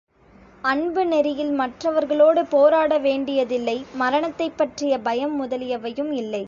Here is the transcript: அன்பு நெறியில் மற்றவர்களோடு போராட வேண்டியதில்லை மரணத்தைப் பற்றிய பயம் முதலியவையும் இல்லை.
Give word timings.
அன்பு 0.63 1.05
நெறியில் 1.05 1.51
மற்றவர்களோடு 1.51 2.45
போராட 2.45 2.97
வேண்டியதில்லை 2.97 3.85
மரணத்தைப் 3.93 4.57
பற்றிய 4.57 4.97
பயம் 4.99 5.35
முதலியவையும் 5.43 6.11
இல்லை. 6.13 6.39